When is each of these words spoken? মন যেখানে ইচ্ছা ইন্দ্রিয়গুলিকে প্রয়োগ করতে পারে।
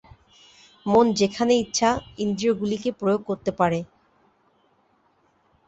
মন 0.85 1.05
যেখানে 1.13 1.53
ইচ্ছা 1.57 1.89
ইন্দ্রিয়গুলিকে 2.17 2.89
প্রয়োগ 2.91 3.21
করতে 3.23 3.51
পারে। 3.51 3.79